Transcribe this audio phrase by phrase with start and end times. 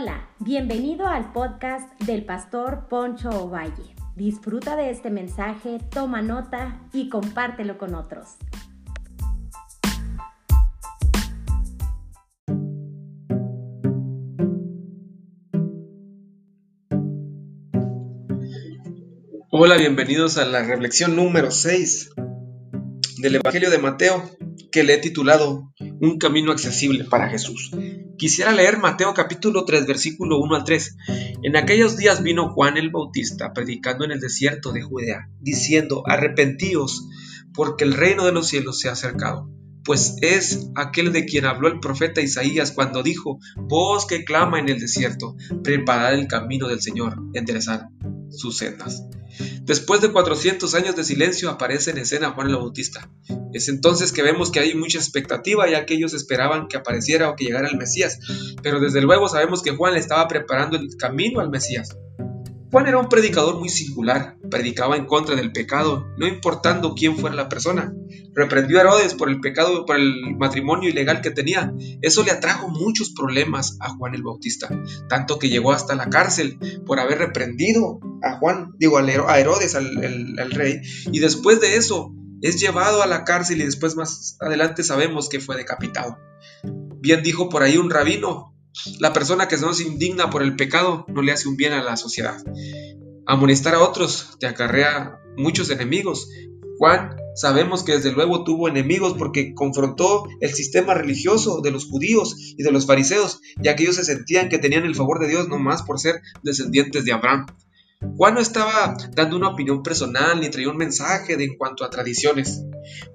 [0.00, 3.96] Hola, bienvenido al podcast del pastor Poncho Ovalle.
[4.14, 8.36] Disfruta de este mensaje, toma nota y compártelo con otros.
[19.50, 22.10] Hola, bienvenidos a la reflexión número 6
[23.20, 24.30] del Evangelio de Mateo
[24.70, 27.72] que le he titulado Un camino accesible para Jesús.
[28.18, 30.96] Quisiera leer Mateo capítulo 3 versículo 1 al 3.
[31.44, 37.06] En aquellos días vino Juan el Bautista predicando en el desierto de Judea, diciendo, arrepentíos,
[37.54, 39.48] porque el reino de los cielos se ha acercado.
[39.84, 44.68] Pues es aquel de quien habló el profeta Isaías cuando dijo, voz que clama en
[44.68, 47.82] el desierto, preparad el camino del Señor, enderezad
[48.30, 49.04] sus sendas.
[49.62, 53.08] Después de 400 años de silencio aparece en escena Juan el Bautista.
[53.52, 57.36] Es entonces que vemos que hay mucha expectativa ya que ellos esperaban que apareciera o
[57.36, 58.18] que llegara el Mesías,
[58.62, 61.96] pero desde luego sabemos que Juan le estaba preparando el camino al Mesías.
[62.70, 67.34] Juan era un predicador muy singular, predicaba en contra del pecado, no importando quién fuera
[67.34, 67.94] la persona.
[68.34, 71.72] Reprendió a Herodes por el pecado, por el matrimonio ilegal que tenía.
[72.02, 74.68] Eso le atrajo muchos problemas a Juan el Bautista,
[75.08, 80.50] tanto que llegó hasta la cárcel por haber reprendido a Juan, digo, a Herodes, al,
[80.50, 82.12] rey, y después de eso
[82.42, 86.18] es llevado a la cárcel y después más adelante sabemos que fue decapitado.
[87.00, 88.54] Bien dijo por ahí un rabino,
[89.00, 91.82] la persona que no se indigna por el pecado no le hace un bien a
[91.82, 92.36] la sociedad.
[93.26, 96.28] Amonestar a otros te acarrea muchos enemigos.
[96.78, 102.36] Juan sabemos que desde luego tuvo enemigos porque confrontó el sistema religioso de los judíos
[102.56, 105.48] y de los fariseos, ya que ellos se sentían que tenían el favor de Dios
[105.48, 107.46] no más por ser descendientes de Abraham.
[108.16, 111.90] Juan no estaba dando una opinión personal ni traía un mensaje de en cuanto a
[111.90, 112.64] tradiciones.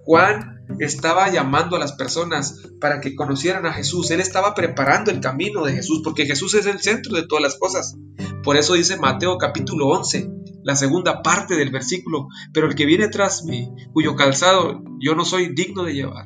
[0.03, 4.12] Juan estaba llamando a las personas para que conocieran a Jesús.
[4.12, 7.58] Él estaba preparando el camino de Jesús porque Jesús es el centro de todas las
[7.58, 7.96] cosas.
[8.44, 10.30] Por eso dice Mateo capítulo 11,
[10.63, 15.24] la segunda parte del versículo, pero el que viene tras mí, cuyo calzado yo no
[15.24, 16.25] soy digno de llevar,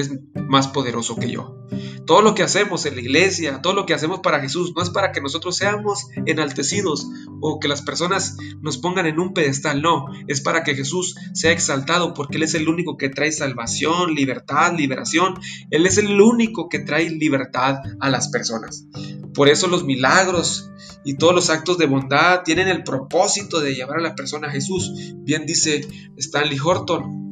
[0.00, 1.58] es más poderoso que yo.
[2.06, 4.90] Todo lo que hacemos en la iglesia, todo lo que hacemos para Jesús, no es
[4.90, 7.06] para que nosotros seamos enaltecidos
[7.40, 11.52] o que las personas nos pongan en un pedestal, no, es para que Jesús sea
[11.52, 15.34] exaltado porque Él es el único que trae salvación, libertad, liberación.
[15.70, 18.86] Él es el único que trae libertad a las personas.
[19.34, 20.70] Por eso los milagros
[21.04, 24.50] y todos los actos de bondad tienen el propósito de llevar a la persona a
[24.50, 24.92] Jesús.
[25.18, 25.86] Bien dice
[26.16, 27.27] Stanley Horton,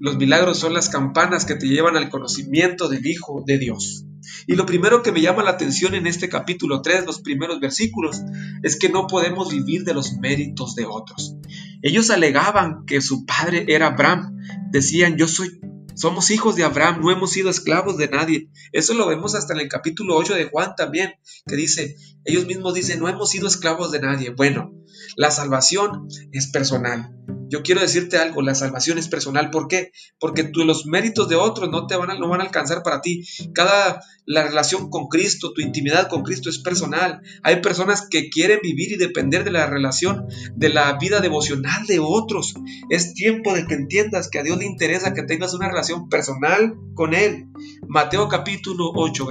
[0.00, 4.06] los milagros son las campanas que te llevan al conocimiento del Hijo de Dios.
[4.46, 8.22] Y lo primero que me llama la atención en este capítulo 3, los primeros versículos,
[8.62, 11.36] es que no podemos vivir de los méritos de otros.
[11.82, 14.36] Ellos alegaban que su padre era Abraham.
[14.70, 15.60] Decían, yo soy,
[15.94, 18.48] somos hijos de Abraham, no hemos sido esclavos de nadie.
[18.72, 21.12] Eso lo vemos hasta en el capítulo 8 de Juan también,
[21.46, 24.30] que dice, ellos mismos dicen, no hemos sido esclavos de nadie.
[24.30, 24.72] Bueno,
[25.16, 27.14] la salvación es personal.
[27.50, 29.50] Yo quiero decirte algo, la salvación es personal.
[29.50, 29.90] ¿Por qué?
[30.20, 33.24] Porque los méritos de otros no te van a, no van a alcanzar para ti.
[33.52, 37.20] Cada la relación con Cristo, tu intimidad con Cristo es personal.
[37.42, 41.98] Hay personas que quieren vivir y depender de la relación, de la vida devocional de
[41.98, 42.54] otros.
[42.88, 46.76] Es tiempo de que entiendas que a Dios le interesa que tengas una relación personal
[46.94, 47.46] con Él.
[47.88, 49.26] Mateo capítulo 8,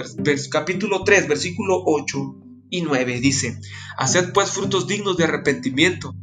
[0.51, 2.17] capítulo 3, versículo 8
[2.69, 3.57] y 9 dice,
[3.97, 6.13] Haced pues frutos dignos de arrepentimiento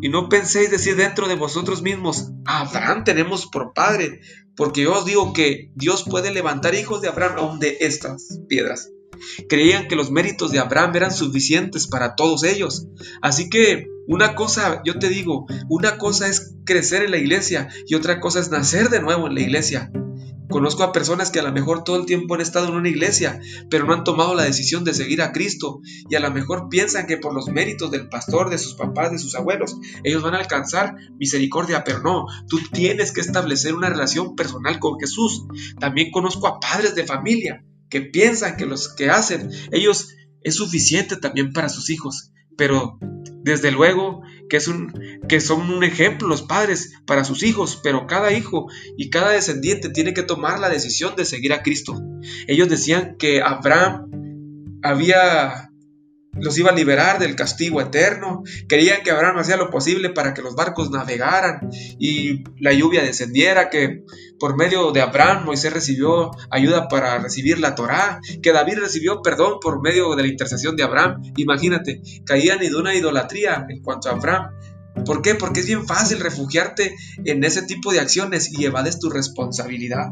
[0.00, 4.20] y no penséis decir dentro de vosotros mismos, Abraham tenemos por padre,
[4.56, 8.90] porque yo os digo que Dios puede levantar hijos de Abraham aún de estas piedras.
[9.48, 12.86] Creían que los méritos de Abraham eran suficientes para todos ellos.
[13.20, 17.94] Así que una cosa, yo te digo, una cosa es crecer en la iglesia y
[17.94, 19.90] otra cosa es nacer de nuevo en la iglesia.
[20.48, 23.40] Conozco a personas que a lo mejor todo el tiempo han estado en una iglesia,
[23.70, 27.06] pero no han tomado la decisión de seguir a Cristo y a lo mejor piensan
[27.06, 30.38] que por los méritos del pastor, de sus papás, de sus abuelos, ellos van a
[30.38, 35.44] alcanzar misericordia, pero no, tú tienes que establecer una relación personal con Jesús.
[35.78, 41.16] También conozco a padres de familia que piensan que los que hacen ellos es suficiente
[41.16, 42.98] también para sus hijos, pero
[43.48, 44.92] desde luego que, es un,
[45.28, 49.88] que son un ejemplo los padres para sus hijos, pero cada hijo y cada descendiente
[49.88, 52.00] tiene que tomar la decisión de seguir a Cristo.
[52.46, 54.10] Ellos decían que Abraham
[54.82, 55.67] había
[56.40, 58.42] los iba a liberar del castigo eterno.
[58.68, 61.68] Querían que Abraham hacía lo posible para que los barcos navegaran
[61.98, 64.04] y la lluvia descendiera, que
[64.38, 69.58] por medio de Abraham Moisés recibió ayuda para recibir la Torá, que David recibió perdón
[69.60, 71.22] por medio de la intercesión de Abraham.
[71.36, 74.50] Imagínate, caían de una idolatría en cuanto a Abraham.
[75.04, 75.34] ¿Por qué?
[75.34, 76.94] Porque es bien fácil refugiarte
[77.24, 80.06] en ese tipo de acciones y evades tu responsabilidad.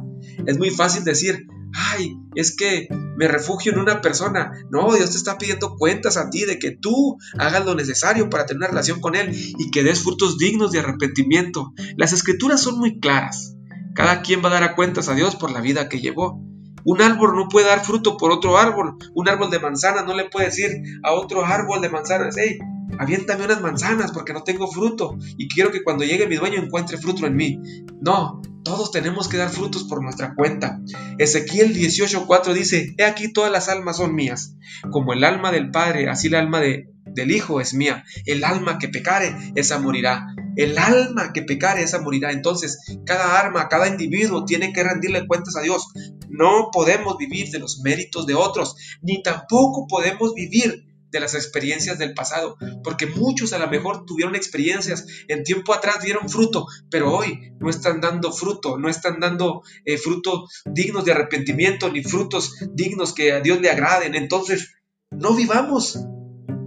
[0.47, 4.53] Es muy fácil decir, ay, es que me refugio en una persona.
[4.71, 8.47] No, Dios te está pidiendo cuentas a ti de que tú hagas lo necesario para
[8.47, 11.73] tener una relación con Él y que des frutos dignos de arrepentimiento.
[11.97, 13.57] Las escrituras son muy claras.
[13.95, 16.41] Cada quien va a dar a cuentas a Dios por la vida que llevó.
[16.85, 18.97] Un árbol no puede dar fruto por otro árbol.
[19.15, 20.71] Un árbol de manzana no le puede decir
[21.03, 22.59] a otro árbol de manzanas, hey,
[22.99, 26.99] aviéntame unas manzanas porque no tengo fruto y quiero que cuando llegue mi dueño encuentre
[26.99, 27.59] fruto en mí.
[28.01, 30.81] No, todos tenemos que dar frutos por nuestra cuenta.
[31.19, 34.57] Ezequiel 18:4 dice, He aquí todas las almas son mías,
[34.91, 38.03] como el alma del Padre, así el alma de, del Hijo es mía.
[38.25, 40.35] El alma que pecare, esa morirá.
[40.57, 42.33] El alma que pecare, esa morirá.
[42.33, 45.87] Entonces, cada alma, cada individuo tiene que rendirle cuentas a Dios.
[46.29, 50.86] No podemos vivir de los méritos de otros, ni tampoco podemos vivir
[51.17, 56.03] de las experiencias del pasado, porque muchos a lo mejor tuvieron experiencias en tiempo atrás,
[56.03, 61.13] dieron fruto, pero hoy no están dando fruto, no están dando eh, frutos dignos de
[61.13, 64.15] arrepentimiento, ni frutos dignos que a Dios le agraden.
[64.15, 64.75] Entonces,
[65.11, 65.99] no vivamos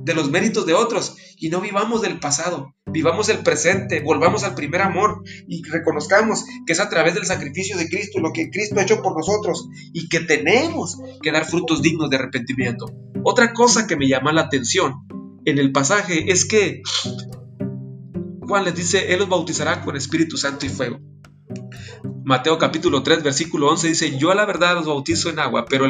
[0.04, 4.56] de los méritos de otros y no vivamos del pasado, vivamos el presente, volvamos al
[4.56, 8.80] primer amor y reconozcamos que es a través del sacrificio de Cristo lo que Cristo
[8.80, 12.86] ha hecho por nosotros y que tenemos que dar frutos dignos de arrepentimiento.
[13.24, 14.94] Otra cosa que me llama la atención
[15.46, 16.82] en el pasaje es que
[18.42, 21.00] Juan les dice, Él los bautizará con Espíritu Santo y fuego.
[22.24, 25.86] Mateo capítulo 3 versículo 11 dice, yo a la verdad los bautizo en agua pero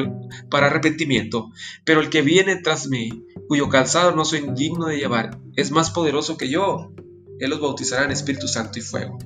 [0.50, 1.52] para arrepentimiento,
[1.86, 5.92] pero el que viene tras mí, cuyo calzado no soy digno de llevar, es más
[5.92, 6.94] poderoso que yo.
[7.40, 9.18] Él los bautizará en Espíritu Santo y fuego.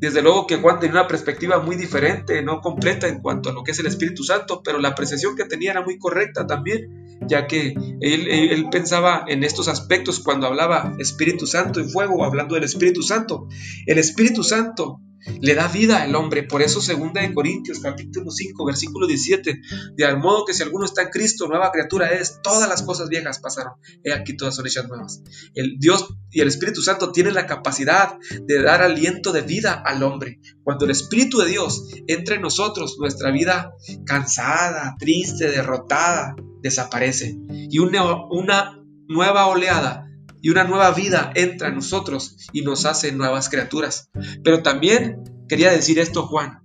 [0.00, 3.64] Desde luego que Juan tenía una perspectiva muy diferente, no completa en cuanto a lo
[3.64, 7.48] que es el Espíritu Santo, pero la apreciación que tenía era muy correcta también, ya
[7.48, 12.62] que él, él, pensaba en estos aspectos cuando hablaba Espíritu Santo y fuego, hablando del
[12.62, 13.48] Espíritu Santo.
[13.86, 15.00] El Espíritu Santo
[15.40, 16.42] le da vida al hombre.
[16.42, 19.60] Por eso, segunda de Corintios, capítulo 5, versículo 17,
[19.96, 23.08] de al modo que si alguno está en Cristo, nueva criatura es, todas las cosas
[23.08, 25.22] viejas pasaron, he aquí todas son hechas nuevas.
[25.54, 28.16] El Dios y el Espíritu Santo tienen la capacidad
[28.46, 30.40] de dar aliento de vida al hombre.
[30.62, 33.72] Cuando el Espíritu de Dios entra en nosotros, nuestra vida
[34.04, 37.38] cansada, triste, derrotada, desaparece.
[37.48, 40.07] Y una nueva oleada
[40.42, 44.10] y una nueva vida entra en nosotros y nos hace nuevas criaturas.
[44.42, 46.62] Pero también quería decir esto Juan.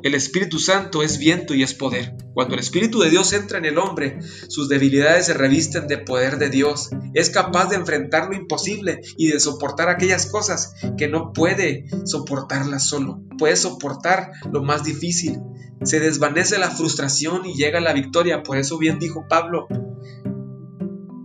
[0.00, 2.14] El Espíritu Santo es viento y es poder.
[2.32, 6.38] Cuando el Espíritu de Dios entra en el hombre, sus debilidades se revisten de poder
[6.38, 6.90] de Dios.
[7.14, 12.88] Es capaz de enfrentar lo imposible y de soportar aquellas cosas que no puede soportarlas
[12.88, 13.22] solo.
[13.38, 15.40] Puede soportar lo más difícil.
[15.82, 18.44] Se desvanece la frustración y llega la victoria.
[18.44, 19.66] Por eso bien dijo Pablo,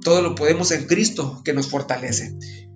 [0.03, 2.35] todo lo podemos en Cristo que nos fortalece.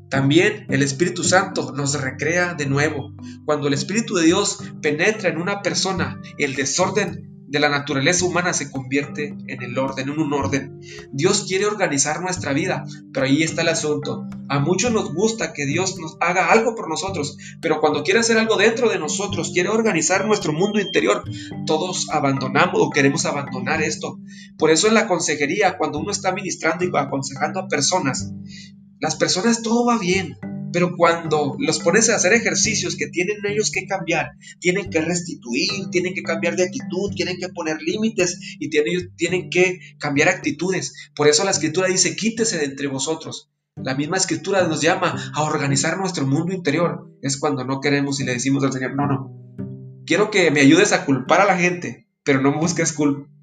[0.10, 3.14] También el Espíritu Santo nos recrea de nuevo.
[3.46, 8.54] Cuando el Espíritu de Dios penetra en una persona, el desorden de la naturaleza humana
[8.54, 10.80] se convierte en el orden, en un orden.
[11.12, 12.84] Dios quiere organizar nuestra vida,
[13.14, 14.26] pero ahí está el asunto.
[14.50, 18.38] A muchos nos gusta que Dios nos haga algo por nosotros, pero cuando quiere hacer
[18.38, 21.24] algo dentro de nosotros, quiere organizar nuestro mundo interior,
[21.66, 24.20] todos abandonamos o queremos abandonar esto.
[24.58, 28.32] Por eso en la consejería, cuando uno está ministrando y aconsejando a personas,
[29.00, 30.38] las personas todo va bien,
[30.72, 35.90] pero cuando los pones a hacer ejercicios que tienen ellos que cambiar, tienen que restituir,
[35.92, 40.94] tienen que cambiar de actitud, tienen que poner límites y tienen, tienen que cambiar actitudes.
[41.16, 43.50] Por eso la escritura dice, quítese de entre vosotros.
[43.76, 47.12] La misma escritura nos llama a organizar nuestro mundo interior.
[47.22, 49.38] Es cuando no queremos y le decimos al Señor, no, no,
[50.08, 52.96] quiero que me ayudes a culpar a la gente, pero no busques,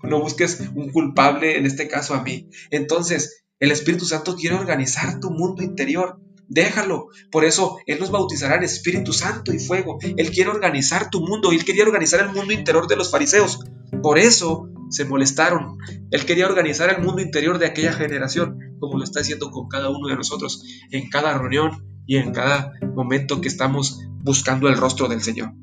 [0.03, 2.49] no busques un culpable, en este caso a mí.
[2.71, 6.19] Entonces, el Espíritu Santo quiere organizar tu mundo interior.
[6.55, 7.09] Déjalo.
[7.33, 9.99] Por eso Él nos bautizará en Espíritu Santo y fuego.
[10.17, 11.51] Él quiere organizar tu mundo.
[11.51, 13.59] Él quería organizar el mundo interior de los fariseos.
[14.03, 15.79] Por eso se molestaron.
[16.13, 19.91] Él quería organizar el mundo interior de aquella generación, como lo está haciendo con cada
[19.91, 25.09] uno de nosotros, en cada reunión y en cada momento que estamos buscando el rostro
[25.09, 25.55] del Señor.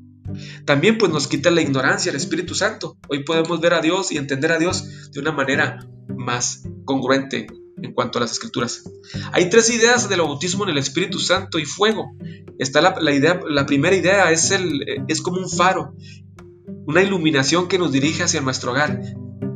[0.66, 2.98] También pues nos quita la ignorancia el Espíritu Santo.
[3.08, 7.46] Hoy podemos ver a Dios y entender a Dios de una manera más congruente
[7.80, 8.84] en cuanto a las escrituras.
[9.32, 12.12] Hay tres ideas del bautismo en el Espíritu Santo y fuego.
[12.58, 15.94] Está la, idea, la primera idea es, el, es como un faro,
[16.86, 19.00] una iluminación que nos dirige hacia nuestro hogar.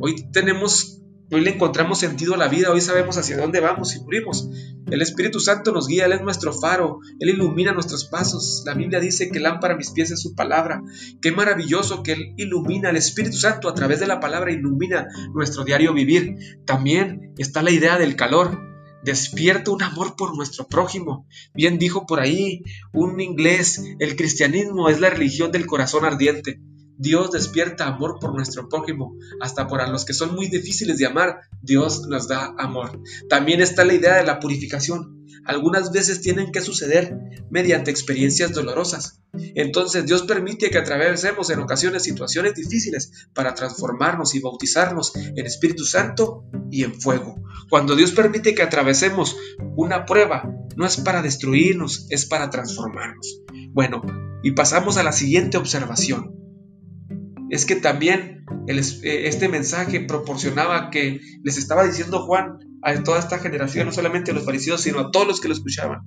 [0.01, 4.01] Hoy tenemos, hoy le encontramos sentido a la vida, hoy sabemos hacia dónde vamos y
[4.01, 4.49] morimos.
[4.89, 8.63] El Espíritu Santo nos guía, Él es nuestro faro, Él ilumina nuestros pasos.
[8.65, 10.81] La Biblia dice que lámpara mis pies es su palabra.
[11.21, 15.65] Qué maravilloso que Él ilumina, el Espíritu Santo a través de la palabra ilumina nuestro
[15.65, 16.35] diario vivir.
[16.65, 18.65] También está la idea del calor.
[19.03, 21.27] Despierta un amor por nuestro prójimo.
[21.53, 26.61] Bien dijo por ahí un inglés, el cristianismo es la religión del corazón ardiente.
[26.97, 31.41] Dios despierta amor por nuestro prójimo, hasta por los que son muy difíciles de amar,
[31.61, 33.01] Dios nos da amor.
[33.29, 35.25] También está la idea de la purificación.
[35.45, 37.15] Algunas veces tienen que suceder
[37.49, 39.21] mediante experiencias dolorosas.
[39.55, 45.85] Entonces Dios permite que atravesemos en ocasiones situaciones difíciles para transformarnos y bautizarnos en Espíritu
[45.85, 47.35] Santo y en fuego.
[47.69, 49.37] Cuando Dios permite que atravesemos
[49.75, 53.41] una prueba, no es para destruirnos, es para transformarnos.
[53.71, 54.01] Bueno,
[54.43, 56.36] y pasamos a la siguiente observación.
[57.49, 63.39] Es que también eh, este mensaje proporcionaba que les estaba diciendo Juan a toda esta
[63.39, 66.01] generación, no solamente a los fariseos, sino a todos los que lo escuchaban.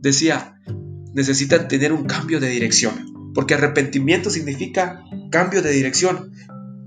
[0.00, 0.60] Decía,
[1.14, 6.32] necesitan tener un cambio de dirección, porque arrepentimiento significa cambio de dirección.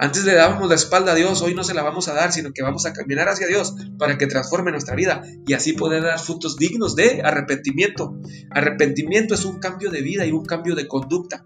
[0.01, 2.53] Antes le dábamos la espalda a Dios, hoy no se la vamos a dar, sino
[2.53, 6.19] que vamos a caminar hacia Dios para que transforme nuestra vida y así poder dar
[6.19, 8.17] frutos dignos de arrepentimiento.
[8.51, 11.46] Arrepentimiento es un cambio de vida y un cambio de conducta.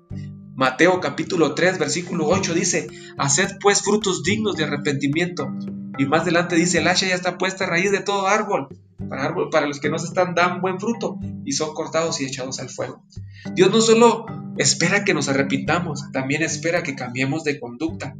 [0.55, 5.51] Mateo capítulo 3 versículo 8 dice, Haced pues frutos dignos de arrepentimiento.
[5.97, 8.67] Y más adelante dice, el hacha ya está puesta a raíz de todo árbol
[9.09, 12.25] para, árbol, para los que no se están dan buen fruto y son cortados y
[12.25, 13.03] echados al fuego.
[13.53, 14.25] Dios no solo
[14.57, 18.15] espera que nos arrepintamos, también espera que cambiemos de conducta.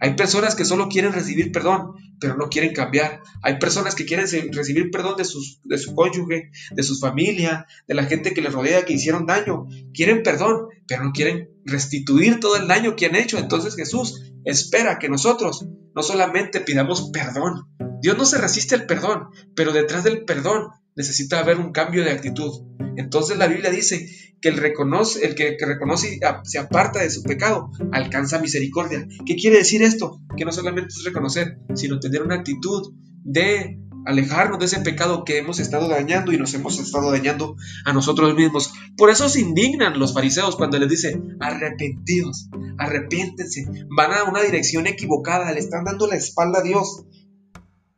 [0.00, 3.20] Hay personas que solo quieren recibir perdón, pero no quieren cambiar.
[3.42, 7.94] Hay personas que quieren recibir perdón de, sus, de su cónyuge, de su familia, de
[7.94, 9.66] la gente que les rodea, que hicieron daño.
[9.94, 13.38] Quieren perdón, pero no quieren restituir todo el daño que han hecho.
[13.38, 17.68] Entonces Jesús espera que nosotros no solamente pidamos perdón.
[18.00, 22.10] Dios no se resiste al perdón, pero detrás del perdón necesita haber un cambio de
[22.10, 22.50] actitud.
[22.96, 24.06] Entonces la Biblia dice
[24.40, 29.06] que el, reconoce, el que, reconoce y se aparta de su pecado alcanza misericordia.
[29.24, 30.20] ¿Qué quiere decir esto?
[30.36, 32.92] Que no solamente es reconocer, sino tener una actitud
[33.22, 37.92] de alejarnos de ese pecado que hemos estado dañando y nos hemos estado dañando a
[37.92, 38.72] nosotros mismos.
[38.96, 44.86] Por eso se indignan los fariseos cuando les dice, arrepentidos, arrepiéntense, van a una dirección
[44.86, 47.04] equivocada, le están dando la espalda a Dios.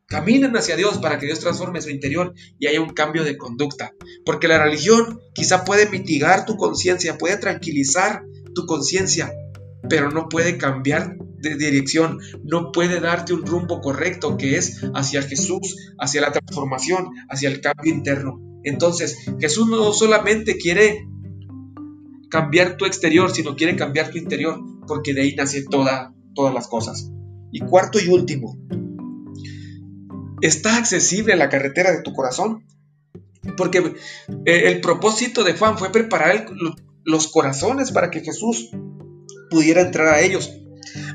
[0.09, 3.93] Caminen hacia Dios para que Dios transforme su interior y haya un cambio de conducta.
[4.25, 8.23] Porque la religión quizá puede mitigar tu conciencia, puede tranquilizar
[8.55, 9.33] tu conciencia,
[9.89, 15.23] pero no puede cambiar de dirección, no puede darte un rumbo correcto que es hacia
[15.23, 18.41] Jesús, hacia la transformación, hacia el cambio interno.
[18.65, 21.07] Entonces, Jesús no solamente quiere
[22.31, 27.11] cambiar tu exterior, sino quiere cambiar tu interior, porque de ahí nacen todas las cosas.
[27.53, 28.59] Y cuarto y último,
[30.43, 32.65] ¿Está accesible la carretera de tu corazón?
[33.57, 33.95] Porque
[34.45, 36.47] eh, el propósito de Juan fue preparar
[37.05, 38.71] los corazones para que Jesús
[39.51, 40.53] pudiera entrar a ellos.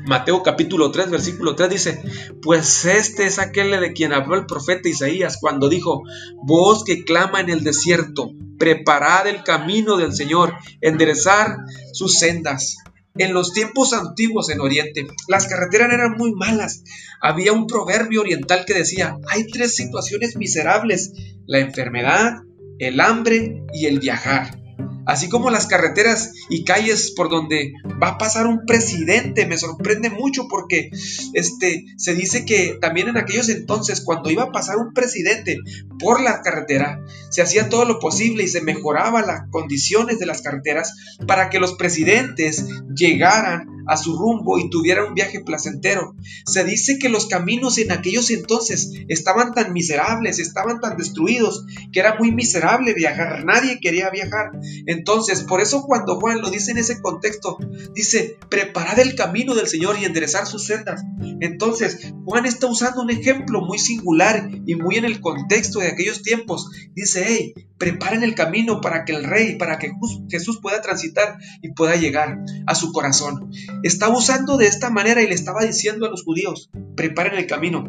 [0.04, 2.02] Mateo capítulo 3, versículo 3 dice,
[2.42, 6.02] pues este es aquel de quien habló el profeta Isaías cuando dijo,
[6.42, 11.58] voz que clama en el desierto, preparad el camino del Señor, enderezar
[11.92, 12.76] sus sendas.
[13.14, 16.82] En los tiempos antiguos en Oriente, las carreteras eran muy malas.
[17.20, 21.12] Había un proverbio oriental que decía, hay tres situaciones miserables,
[21.46, 22.42] la enfermedad,
[22.78, 24.61] el hambre y el viajar
[25.06, 29.46] así como las carreteras y calles por donde va a pasar un presidente.
[29.46, 30.90] Me sorprende mucho porque
[31.34, 35.58] este, se dice que también en aquellos entonces, cuando iba a pasar un presidente
[35.98, 40.42] por la carretera, se hacía todo lo posible y se mejoraba las condiciones de las
[40.42, 40.92] carreteras
[41.26, 46.14] para que los presidentes llegaran a su rumbo y tuviera un viaje placentero.
[46.46, 52.00] Se dice que los caminos en aquellos entonces estaban tan miserables, estaban tan destruidos, que
[52.00, 54.52] era muy miserable viajar, nadie quería viajar.
[54.86, 57.58] Entonces, por eso cuando Juan lo dice en ese contexto,
[57.94, 61.02] dice, preparad el camino del Señor y enderezar sus sendas.
[61.40, 66.22] Entonces, Juan está usando un ejemplo muy singular y muy en el contexto de aquellos
[66.22, 66.70] tiempos.
[66.94, 69.90] Dice, hey, preparen el camino para que el rey, para que
[70.30, 73.50] Jesús pueda transitar y pueda llegar a su corazón.
[73.82, 77.84] Estaba usando de esta manera y le estaba diciendo a los judíos, preparen el camino.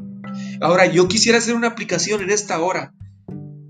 [0.61, 2.93] Ahora, yo quisiera hacer una aplicación en esta hora.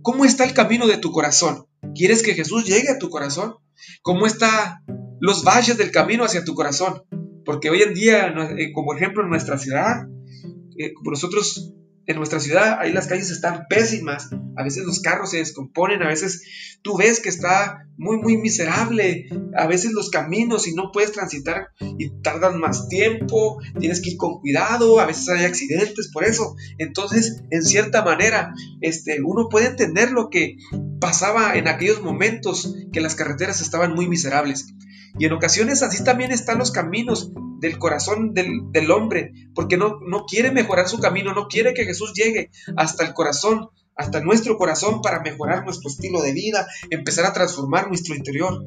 [0.01, 1.65] ¿Cómo está el camino de tu corazón?
[1.95, 3.55] ¿Quieres que Jesús llegue a tu corazón?
[4.01, 4.83] ¿Cómo están
[5.19, 7.03] los valles del camino hacia tu corazón?
[7.45, 8.27] Porque hoy en día,
[8.57, 10.07] eh, como ejemplo en nuestra ciudad,
[10.77, 11.73] eh, nosotros
[12.05, 16.07] en nuestra ciudad, ahí las calles están pésimas, a veces los carros se descomponen, a
[16.07, 21.11] veces tú ves que está muy, muy miserable, a veces los caminos y no puedes
[21.11, 26.25] transitar y tardan más tiempo, tienes que ir con cuidado, a veces hay accidentes por
[26.25, 26.55] eso.
[26.77, 30.57] Entonces, en cierta manera, este, uno puede entender lo que
[30.99, 34.67] pasaba en aquellos momentos que las carreteras estaban muy miserables.
[35.19, 37.31] Y en ocasiones así también están los caminos
[37.63, 42.11] del corazón del, hombre, porque no, no quiere mejorar su camino, no quiere que Jesús
[42.13, 47.31] llegue hasta el corazón, hasta nuestro corazón para mejorar nuestro estilo de vida, empezar a
[47.31, 48.65] transformar nuestro interior.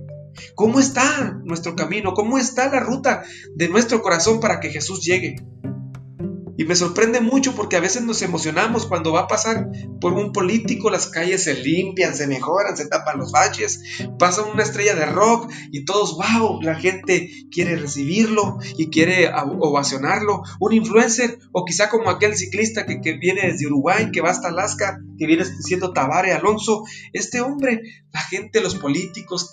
[0.54, 2.14] ¿Cómo está nuestro camino?
[2.14, 3.22] ¿Cómo está la ruta
[3.54, 5.36] de nuestro corazón para que Jesús llegue?
[6.56, 9.68] Y me sorprende mucho porque a veces nos emocionamos cuando va a pasar
[10.00, 13.82] por un político, las calles se limpian, se mejoran, se tapan los baches,
[14.18, 20.42] pasa una estrella de rock y todos, wow, la gente quiere recibirlo y quiere ovacionarlo.
[20.60, 24.48] Un influencer o quizá como aquel ciclista que, que viene desde Uruguay, que va hasta
[24.48, 26.84] Alaska, que viene siendo Tabare Alonso.
[27.12, 27.82] Este hombre,
[28.12, 29.52] la gente, los políticos,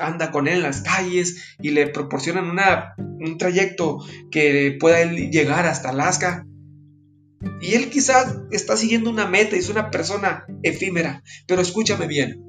[0.00, 3.98] anda con él en las calles y le proporcionan una, un trayecto
[4.30, 6.46] que pueda él llegar hasta Alaska.
[7.60, 12.42] Y él quizás está siguiendo una meta y es una persona efímera, pero escúchame bien.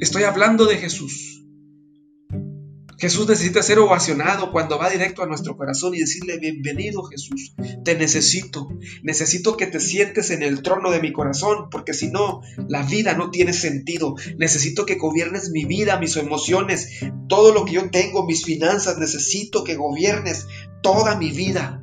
[0.00, 1.37] Estoy hablando de Jesús.
[2.98, 7.94] Jesús necesita ser ovacionado cuando va directo a nuestro corazón y decirle, bienvenido Jesús, te
[7.94, 8.68] necesito,
[9.04, 13.14] necesito que te sientes en el trono de mi corazón, porque si no, la vida
[13.14, 14.16] no tiene sentido.
[14.36, 16.88] Necesito que gobiernes mi vida, mis emociones,
[17.28, 20.46] todo lo que yo tengo, mis finanzas, necesito que gobiernes
[20.82, 21.80] toda mi vida.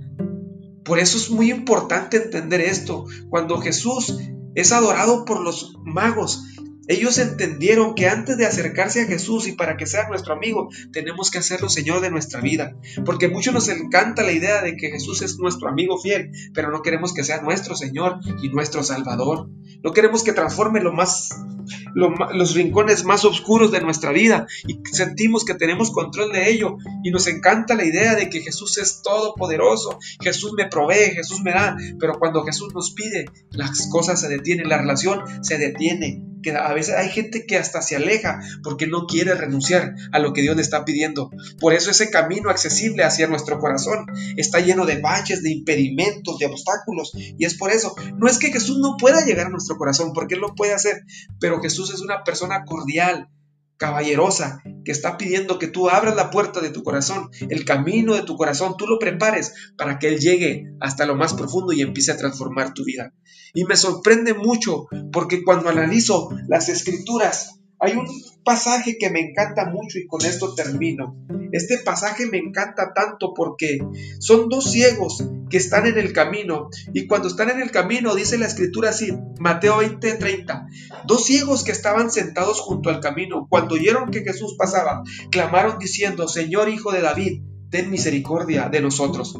[0.84, 3.06] Por eso es muy importante entender esto.
[3.30, 4.18] Cuando Jesús
[4.54, 6.44] es adorado por los magos,
[6.88, 11.32] ellos entendieron que antes de acercarse a Jesús y para que sea nuestro amigo, tenemos
[11.32, 12.76] que hacerlo Señor de nuestra vida.
[13.06, 16.72] Porque a muchos nos encanta la idea de que Jesús es nuestro amigo fiel, pero
[16.72, 19.50] no queremos que sea nuestro Señor y nuestro Salvador.
[19.84, 25.92] No queremos que transforme los rincones más oscuros de nuestra vida y sentimos que tenemos
[25.92, 26.78] control de ello.
[27.04, 31.52] Y nos encanta la idea de que Jesús es todopoderoso, Jesús me provee, Jesús me
[31.52, 31.76] da.
[32.00, 36.74] Pero cuando Jesús nos pide, las cosas se detienen, la relación se detiene que a
[36.74, 40.56] veces hay gente que hasta se aleja porque no quiere renunciar a lo que Dios
[40.56, 41.32] le está pidiendo.
[41.60, 44.06] Por eso ese camino accesible hacia nuestro corazón
[44.38, 47.14] está lleno de valles, de impedimentos, de obstáculos.
[47.16, 50.36] Y es por eso, no es que Jesús no pueda llegar a nuestro corazón, porque
[50.36, 51.04] Él lo puede hacer,
[51.40, 53.28] pero Jesús es una persona cordial,
[53.78, 58.24] caballerosa que está pidiendo que tú abras la puerta de tu corazón, el camino de
[58.24, 62.12] tu corazón, tú lo prepares para que Él llegue hasta lo más profundo y empiece
[62.12, 63.14] a transformar tu vida.
[63.54, 68.08] Y me sorprende mucho porque cuando analizo las escrituras, hay un
[68.44, 71.16] pasaje que me encanta mucho y con esto termino.
[71.52, 73.80] Este pasaje me encanta tanto porque
[74.20, 78.38] son dos ciegos que están en el camino y cuando están en el camino dice
[78.38, 80.68] la escritura así, Mateo 20:30,
[81.06, 86.28] dos ciegos que estaban sentados junto al camino, cuando oyeron que Jesús pasaba, clamaron diciendo,
[86.28, 89.36] Señor Hijo de David, ten misericordia de nosotros.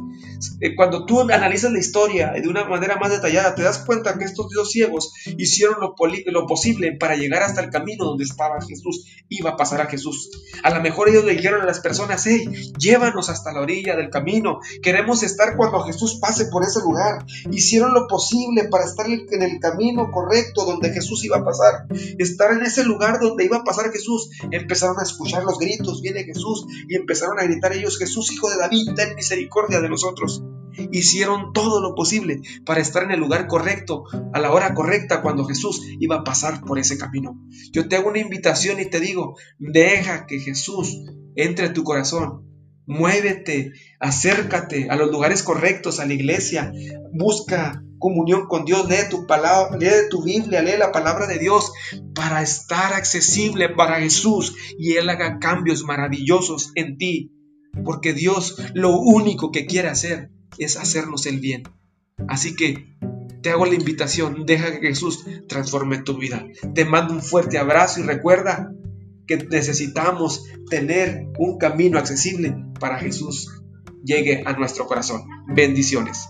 [0.60, 4.26] Eh, cuando tú analizas la historia de una manera más detallada, te das cuenta que
[4.26, 5.96] estos dos ciegos hicieron lo,
[6.28, 10.30] lo, posible para llegar hasta el camino donde estaba Jesús, iba a pasar a Jesús.
[10.64, 14.10] A lo mejor ellos le dijeron a las personas, hey, llévanos hasta la orilla del
[14.10, 17.26] camino, queremos estar cuando Jesús pase por ese lugar.
[17.52, 22.52] Hicieron lo posible para estar en el camino correcto donde Jesús iba a pasar, estar
[22.52, 24.30] en ese lugar donde iba a pasar Jesús.
[24.52, 28.58] Empezaron a escuchar los gritos, viene Jesús, y empezaron a gritar ellos, Jesús, hijo de
[28.58, 30.42] David, ten misericordia de nosotros.
[30.92, 35.44] Hicieron todo lo posible para estar en el lugar correcto, a la hora correcta, cuando
[35.44, 37.38] Jesús iba a pasar por ese camino.
[37.74, 41.04] Yo te hago una invitación y te digo, deja que Jesús
[41.36, 42.46] entre a tu corazón.
[42.86, 46.72] Muévete, acércate a los lugares correctos, a la iglesia,
[47.12, 51.74] busca comunión con Dios, lee tu palabra, lee tu Biblia, lee la palabra de Dios
[52.14, 57.35] para estar accesible para Jesús y Él haga cambios maravillosos en ti
[57.84, 61.64] porque Dios lo único que quiere hacer es hacernos el bien.
[62.28, 62.96] Así que
[63.42, 66.46] te hago la invitación, deja que Jesús transforme tu vida.
[66.74, 68.72] Te mando un fuerte abrazo y recuerda
[69.28, 73.50] que necesitamos tener un camino accesible para Jesús
[74.04, 75.24] llegue a nuestro corazón.
[75.48, 76.30] Bendiciones.